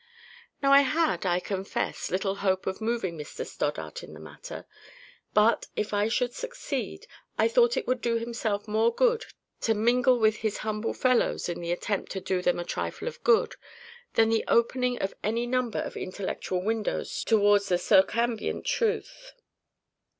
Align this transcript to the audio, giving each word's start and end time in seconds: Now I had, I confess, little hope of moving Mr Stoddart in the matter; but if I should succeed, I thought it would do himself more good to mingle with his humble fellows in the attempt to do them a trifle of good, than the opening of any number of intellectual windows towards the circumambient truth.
Now 0.63 0.71
I 0.73 0.79
had, 0.81 1.27
I 1.27 1.39
confess, 1.39 2.09
little 2.09 2.37
hope 2.37 2.65
of 2.65 2.81
moving 2.81 3.15
Mr 3.15 3.45
Stoddart 3.45 4.01
in 4.01 4.15
the 4.15 4.19
matter; 4.19 4.65
but 5.35 5.67
if 5.75 5.93
I 5.93 6.07
should 6.07 6.33
succeed, 6.33 7.05
I 7.37 7.47
thought 7.47 7.77
it 7.77 7.85
would 7.85 8.01
do 8.01 8.15
himself 8.15 8.67
more 8.67 8.91
good 8.91 9.25
to 9.59 9.75
mingle 9.75 10.17
with 10.17 10.37
his 10.37 10.57
humble 10.65 10.95
fellows 10.95 11.47
in 11.49 11.61
the 11.61 11.71
attempt 11.71 12.11
to 12.13 12.19
do 12.19 12.41
them 12.41 12.57
a 12.57 12.65
trifle 12.65 13.07
of 13.07 13.23
good, 13.23 13.57
than 14.15 14.29
the 14.29 14.43
opening 14.47 14.97
of 14.97 15.13
any 15.23 15.45
number 15.45 15.77
of 15.77 15.95
intellectual 15.95 16.63
windows 16.63 17.23
towards 17.23 17.67
the 17.69 17.77
circumambient 17.77 18.65
truth. 18.65 19.33